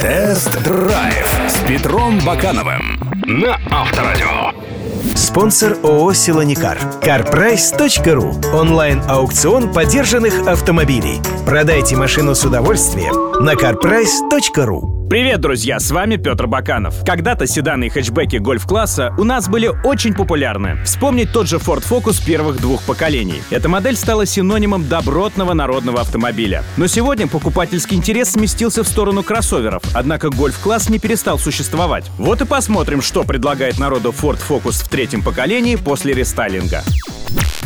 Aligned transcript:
Тест-драйв 0.00 1.40
с 1.48 1.60
Петром 1.66 2.18
Бакановым 2.24 2.98
на 3.26 3.58
Авторадио. 3.70 4.52
Спонсор 5.14 5.76
ООО 5.82 6.12
«Силоникар». 6.12 6.78
CarPrice.ru. 7.02 8.54
Онлайн-аукцион 8.54 9.72
подержанных 9.72 10.46
автомобилей. 10.46 11.20
Продайте 11.46 11.96
машину 11.96 12.34
с 12.34 12.44
удовольствием 12.44 13.44
на 13.44 13.54
CarPrice.ru. 13.54 15.01
Привет, 15.12 15.42
друзья, 15.42 15.78
с 15.78 15.90
вами 15.90 16.16
Петр 16.16 16.46
Баканов. 16.46 17.04
Когда-то 17.04 17.46
седаны 17.46 17.84
и 17.84 17.88
хэтчбеки 17.90 18.36
гольф-класса 18.36 19.14
у 19.18 19.24
нас 19.24 19.46
были 19.46 19.70
очень 19.84 20.14
популярны. 20.14 20.82
Вспомнить 20.86 21.30
тот 21.30 21.46
же 21.46 21.56
Ford 21.56 21.84
Focus 21.86 22.24
первых 22.24 22.62
двух 22.62 22.82
поколений. 22.84 23.42
Эта 23.50 23.68
модель 23.68 23.96
стала 23.96 24.24
синонимом 24.24 24.88
добротного 24.88 25.52
народного 25.52 26.00
автомобиля. 26.00 26.64
Но 26.78 26.86
сегодня 26.86 27.28
покупательский 27.28 27.94
интерес 27.94 28.30
сместился 28.30 28.84
в 28.84 28.88
сторону 28.88 29.22
кроссоверов, 29.22 29.82
однако 29.92 30.30
гольф-класс 30.30 30.88
не 30.88 30.98
перестал 30.98 31.38
существовать. 31.38 32.10
Вот 32.16 32.40
и 32.40 32.46
посмотрим, 32.46 33.02
что 33.02 33.24
предлагает 33.24 33.78
народу 33.78 34.14
Ford 34.18 34.38
Focus 34.48 34.82
в 34.82 34.88
третьем 34.88 35.20
поколении 35.20 35.76
после 35.76 36.14
рестайлинга. 36.14 36.82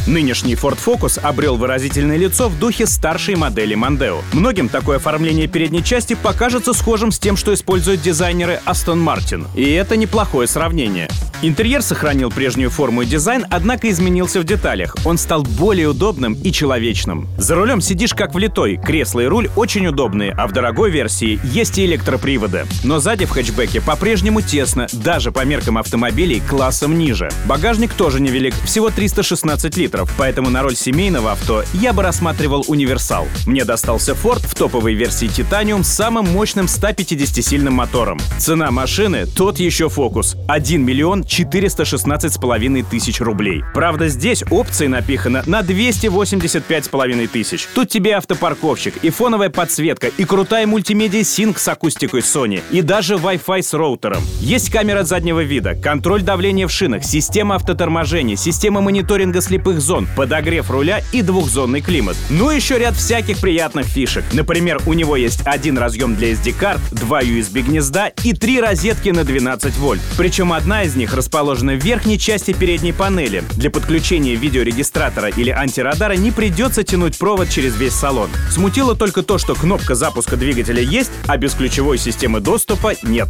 Нынешний 0.06 0.54
Ford 0.54 0.78
Focus 0.78 1.18
обрел 1.18 1.56
выразительное 1.56 2.16
лицо 2.16 2.48
в 2.48 2.56
духе 2.60 2.86
старшей 2.86 3.34
модели 3.34 3.76
Mondeo. 3.76 4.22
Многим 4.32 4.68
такое 4.68 4.98
оформление 4.98 5.48
передней 5.48 5.82
части 5.82 6.14
покажется 6.14 6.72
схожим 6.74 7.10
с 7.10 7.18
тем, 7.18 7.36
что 7.36 7.52
используют 7.52 8.02
дизайнеры 8.02 8.60
Aston 8.66 9.02
Martin. 9.04 9.46
И 9.56 9.68
это 9.72 9.96
неплохое 9.96 10.46
сравнение. 10.46 11.08
Интерьер 11.42 11.82
сохранил 11.82 12.30
прежнюю 12.30 12.70
форму 12.70 13.02
и 13.02 13.06
дизайн, 13.06 13.44
однако 13.50 13.90
изменился 13.90 14.40
в 14.40 14.44
деталях. 14.44 14.96
Он 15.04 15.18
стал 15.18 15.42
более 15.42 15.88
удобным 15.88 16.32
и 16.32 16.50
человечным. 16.50 17.28
За 17.36 17.54
рулем 17.54 17.82
сидишь 17.82 18.14
как 18.14 18.34
влитой, 18.34 18.78
кресло 18.78 19.20
и 19.20 19.26
руль 19.26 19.50
очень 19.54 19.86
удобные, 19.86 20.32
а 20.32 20.46
в 20.46 20.52
дорогой 20.52 20.90
версии 20.90 21.38
есть 21.44 21.76
и 21.76 21.84
электроприводы. 21.84 22.64
Но 22.84 23.00
сзади 23.00 23.26
в 23.26 23.30
хэтчбеке 23.30 23.82
по-прежнему 23.82 24.40
тесно, 24.40 24.86
даже 24.92 25.30
по 25.30 25.44
меркам 25.44 25.76
автомобилей 25.76 26.40
классом 26.40 26.96
ниже. 26.96 27.28
Багажник 27.44 27.92
тоже 27.92 28.18
невелик, 28.20 28.54
всего 28.64 28.88
316 28.88 29.76
литров, 29.76 30.10
поэтому 30.16 30.48
на 30.48 30.62
роль 30.62 30.74
семейного 30.74 31.32
авто 31.32 31.64
я 31.74 31.92
бы 31.92 32.02
рассматривал 32.02 32.64
универсал. 32.66 33.28
Мне 33.46 33.66
достался 33.66 34.12
Ford 34.12 34.46
в 34.46 34.54
топовой 34.54 34.94
версии 34.94 35.28
Titanium 35.28 35.84
с 35.84 35.88
самым 35.88 36.32
мощным 36.32 36.64
150-сильным 36.64 37.74
мотором. 37.74 38.18
Цена 38.38 38.70
машины— 38.70 39.26
тот 39.36 39.58
еще 39.58 39.90
фокус. 39.90 40.34
1 40.48 40.82
миллион 40.82 41.25
416 41.26 42.32
с 42.32 42.38
половиной 42.38 42.82
тысяч 42.82 43.20
рублей. 43.20 43.64
Правда, 43.74 44.08
здесь 44.08 44.44
опции 44.50 44.86
напихано 44.86 45.42
на 45.46 45.62
285 45.62 46.84
с 46.84 46.88
половиной 46.88 47.26
тысяч. 47.26 47.66
Тут 47.74 47.88
тебе 47.88 48.12
автопарковщик, 48.12 48.96
и 49.02 49.10
фоновая 49.10 49.50
подсветка, 49.50 50.08
и 50.08 50.24
крутая 50.24 50.66
мультимедиа 50.66 51.20
Sync 51.20 51.58
с 51.58 51.68
акустикой 51.68 52.20
Sony, 52.20 52.62
и 52.70 52.82
даже 52.82 53.14
Wi-Fi 53.14 53.62
с 53.62 53.74
роутером. 53.74 54.22
Есть 54.40 54.70
камера 54.70 55.02
заднего 55.02 55.42
вида, 55.42 55.74
контроль 55.74 56.22
давления 56.22 56.66
в 56.66 56.70
шинах, 56.70 57.04
система 57.04 57.56
автоторможения, 57.56 58.36
система 58.36 58.80
мониторинга 58.80 59.40
слепых 59.40 59.80
зон, 59.80 60.08
подогрев 60.16 60.70
руля 60.70 61.02
и 61.12 61.22
двухзонный 61.22 61.80
климат. 61.80 62.16
Ну 62.30 62.50
и 62.50 62.56
еще 62.56 62.78
ряд 62.78 62.94
всяких 62.94 63.38
приятных 63.40 63.86
фишек. 63.86 64.24
Например, 64.32 64.80
у 64.86 64.92
него 64.92 65.16
есть 65.16 65.40
один 65.44 65.78
разъем 65.78 66.14
для 66.16 66.32
SD-карт, 66.32 66.80
два 66.92 67.22
USB 67.22 67.62
гнезда 67.62 68.08
и 68.22 68.32
три 68.32 68.60
розетки 68.60 69.10
на 69.10 69.24
12 69.24 69.76
вольт. 69.78 70.00
Причем 70.16 70.52
одна 70.52 70.84
из 70.84 70.96
них 70.96 71.14
расположена 71.16 71.74
в 71.74 71.84
верхней 71.84 72.18
части 72.18 72.52
передней 72.52 72.92
панели. 72.92 73.42
Для 73.56 73.70
подключения 73.70 74.34
видеорегистратора 74.34 75.28
или 75.28 75.50
антирадара 75.50 76.12
не 76.12 76.30
придется 76.30 76.84
тянуть 76.84 77.18
провод 77.18 77.48
через 77.50 77.76
весь 77.76 77.94
салон. 77.94 78.30
Смутило 78.50 78.94
только 78.94 79.22
то, 79.22 79.38
что 79.38 79.54
кнопка 79.54 79.94
запуска 79.94 80.36
двигателя 80.36 80.82
есть, 80.82 81.10
а 81.26 81.36
без 81.36 81.54
ключевой 81.54 81.98
системы 81.98 82.40
доступа 82.40 82.94
нет. 83.02 83.28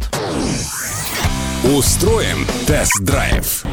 Устроим 1.63 2.45
тест-драйв. 2.67 3.63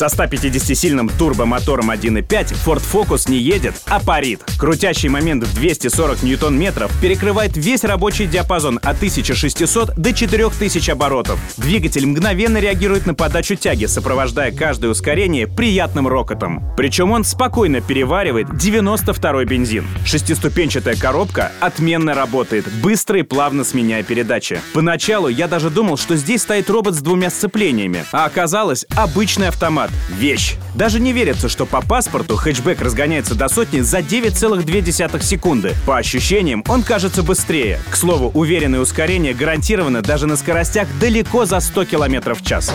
Со 0.00 0.06
150-сильным 0.06 1.12
турбомотором 1.18 1.90
1.5 1.90 2.56
Ford 2.64 2.82
Focus 2.90 3.30
не 3.30 3.36
едет, 3.36 3.74
а 3.84 4.00
парит. 4.00 4.40
Крутящий 4.58 5.10
момент 5.10 5.44
в 5.44 5.54
240 5.54 6.22
ньютон-метров 6.22 6.90
перекрывает 7.02 7.54
весь 7.58 7.84
рабочий 7.84 8.24
диапазон 8.24 8.78
от 8.78 8.96
1600 8.96 9.96
до 9.96 10.12
4000 10.14 10.90
оборотов. 10.90 11.38
Двигатель 11.58 12.06
мгновенно 12.06 12.56
реагирует 12.56 13.04
на 13.04 13.12
подачу 13.12 13.56
тяги, 13.56 13.84
сопровождая 13.84 14.52
каждое 14.52 14.90
ускорение 14.90 15.46
приятным 15.46 16.08
рокотом. 16.08 16.64
Причем 16.78 17.10
он 17.10 17.22
спокойно 17.22 17.82
переваривает 17.82 18.48
92-й 18.48 19.44
бензин. 19.44 19.86
Шестиступенчатая 20.06 20.96
коробка 20.96 21.52
отменно 21.60 22.14
работает, 22.14 22.66
быстро 22.82 23.18
и 23.18 23.22
плавно 23.22 23.64
сменяя 23.64 24.02
передачи. 24.02 24.62
Поначалу 24.72 25.28
я 25.28 25.46
даже 25.46 25.68
думал, 25.68 25.98
что 25.98 26.16
здесь 26.16 26.40
стоит 26.40 26.70
робот 26.70 26.94
с 26.94 27.02
двумя 27.02 27.28
сцеплениями, 27.28 28.06
а 28.12 28.24
оказалось 28.24 28.86
обычный 28.96 29.48
автомат 29.48 29.89
вещь. 30.08 30.56
Даже 30.74 31.00
не 31.00 31.12
верится, 31.12 31.48
что 31.48 31.66
по 31.66 31.80
паспорту 31.80 32.36
хэтчбэк 32.36 32.80
разгоняется 32.80 33.34
до 33.34 33.48
сотни 33.48 33.80
за 33.80 33.98
9,2 33.98 35.22
секунды. 35.22 35.74
По 35.86 35.98
ощущениям, 35.98 36.64
он 36.68 36.82
кажется 36.82 37.22
быстрее. 37.22 37.80
К 37.90 37.96
слову, 37.96 38.30
уверенное 38.34 38.80
ускорение 38.80 39.34
гарантировано 39.34 40.02
даже 40.02 40.26
на 40.26 40.36
скоростях 40.36 40.88
далеко 41.00 41.44
за 41.44 41.60
100 41.60 41.84
км 41.86 42.34
в 42.34 42.44
час. 42.44 42.72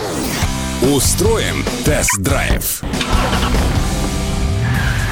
Устроим 0.82 1.64
тест-драйв. 1.84 2.82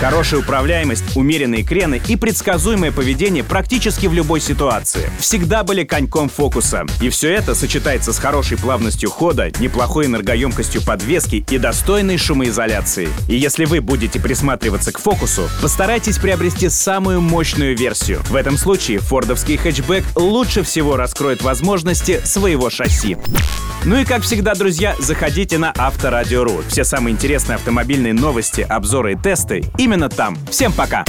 Хорошая 0.04 0.40
управляемость, 0.40 1.16
умеренные 1.16 1.62
крены 1.62 1.98
и 2.06 2.16
предсказуемое 2.16 2.92
поведение 2.92 3.42
практически 3.42 4.06
в 4.06 4.12
любой 4.12 4.38
ситуации. 4.38 5.08
Всегда 5.18 5.64
были 5.64 5.82
коньком 5.84 6.28
фокуса. 6.28 6.84
И 7.00 7.08
все 7.08 7.32
это 7.32 7.54
сочетается 7.54 8.12
с 8.12 8.18
хорошей 8.18 8.58
плавностью 8.58 9.08
хода, 9.08 9.50
неплохой 9.60 10.04
энергоемкостью 10.04 10.82
подвески 10.82 11.42
и 11.48 11.56
достойной 11.56 12.18
шумоизоляцией. 12.18 13.08
И 13.30 13.36
если 13.36 13.64
вы 13.64 13.80
будете 13.80 14.20
присматриваться 14.20 14.92
к 14.92 14.98
фокусу, 14.98 15.48
постарайтесь 15.62 16.18
приобрести 16.18 16.68
самую 16.68 17.22
мощную 17.22 17.74
версию. 17.74 18.20
В 18.28 18.36
этом 18.36 18.58
случае 18.58 18.98
фордовский 18.98 19.56
хэтчбэк 19.56 20.04
лучше 20.16 20.64
всего 20.64 20.98
раскроет 20.98 21.40
возможности 21.40 22.20
своего 22.24 22.68
шасси. 22.68 23.16
Ну 23.86 23.96
и 23.98 24.04
как 24.04 24.22
всегда, 24.22 24.54
друзья, 24.54 24.96
заходите 24.98 25.58
на 25.58 25.72
Авторадио.ру. 25.76 26.62
Все 26.68 26.84
самые 26.84 27.12
интересные 27.12 27.56
автомобильные 27.56 28.14
новости, 28.14 28.62
обзоры 28.62 29.12
и 29.12 29.16
тесты 29.16 29.62
именно 29.94 30.08
там. 30.08 30.36
Всем 30.50 30.72
пока! 30.72 31.04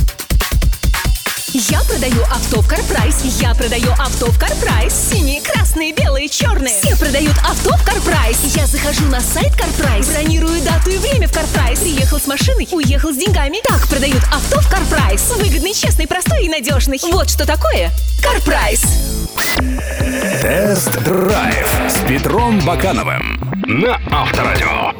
Я 1.54 1.80
продаю 1.84 2.22
авто 2.24 2.62
в 2.62 2.68
CarPrice. 2.68 3.22
Я 3.40 3.56
продаю 3.56 3.92
авто 3.94 4.28
в 4.28 4.38
CarPrice. 4.38 4.94
Синие, 4.94 5.42
красные, 5.42 5.94
белые, 5.94 6.30
черные. 6.30 6.76
Все 6.84 6.96
продают 6.96 7.36
авто 7.50 7.76
в 7.78 7.84
CarPrice. 7.84 8.38
Я 8.56 8.68
захожу 8.68 9.06
на 9.06 9.22
сайт 9.22 9.56
CarPrice. 9.56 10.08
Бронирую 10.08 10.62
дату 10.62 10.92
и 10.92 10.98
время 10.98 11.28
в 11.28 11.34
CarPrice. 11.34 11.80
Приехал 11.80 12.20
с 12.20 12.28
машиной, 12.28 12.68
уехал 12.72 13.12
с 13.12 13.18
деньгами. 13.18 13.58
Так 13.68 13.88
продают 13.88 14.22
авто 14.32 14.60
в 14.60 14.70
CarPrice. 14.70 15.32
Выгодный, 15.38 15.74
честный, 15.74 16.08
простой 16.08 16.46
и 16.46 16.50
надежный. 16.50 17.00
Вот 17.12 17.30
что 17.30 17.48
такое 17.48 17.90
CarPrice. 18.22 18.82
Тест-драйв 20.42 21.68
с 21.88 22.08
Петром 22.08 22.60
Бакановым 22.60 23.40
на 23.66 24.00
Авторадио. 24.12 24.95